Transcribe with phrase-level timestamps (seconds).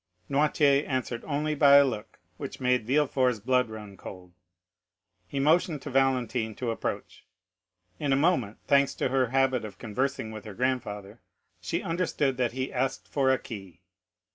[0.31, 4.33] Noirtier answered only by a look which made Villefort's blood run cold.
[5.27, 7.27] He motioned to Valentine to approach.
[7.99, 11.21] In a moment, thanks to her habit of conversing with her grandfather,
[11.59, 13.83] she understood that he asked for a key.